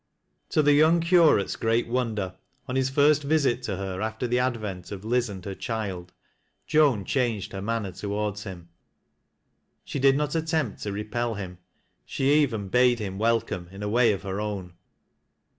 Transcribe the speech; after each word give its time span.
Td 0.49 0.63
the 0.65 0.73
young 0.73 0.99
curate's 0.99 1.55
great 1.55 1.87
wonder, 1.87 2.33
on 2.67 2.75
his 2.75 2.89
fet 2.89 3.17
visit 3.19 3.61
to 3.61 3.75
her 3.77 4.01
after 4.01 4.25
the 4.25 4.39
advent 4.39 4.91
of 4.91 5.05
Liz 5.05 5.29
and 5.29 5.45
her 5.45 5.53
child, 5.53 6.11
Joan 6.65 7.05
changed 7.05 7.53
lier 7.53 7.61
manner 7.61 7.91
towards 7.91 8.41
him. 8.43 8.69
She 9.85 9.99
did 9.99 10.17
not 10.17 10.33
attempt 10.33 10.81
to 10.81 10.91
repel 10.91 11.35
him, 11.35 11.59
she 12.03 12.33
even 12.33 12.67
bade 12.67 12.97
hi^n 12.97 13.17
welcome 13.17 13.67
in 13.69 13.83
a 13.83 13.89
way 13.89 14.11
of 14.11 14.23
her 14.23 14.41
own. 14.41 14.73